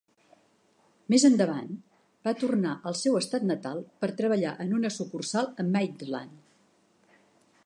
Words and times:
Més 1.13 1.25
endavant 1.29 1.69
va 2.29 2.33
tornar 2.45 2.73
al 2.91 2.97
seu 3.03 3.19
estat 3.21 3.47
natal 3.53 3.85
per 4.01 4.13
treballar 4.23 4.57
en 4.67 4.77
una 4.81 4.95
sucursal 4.99 5.55
a 5.65 5.71
Maitland. 5.73 7.19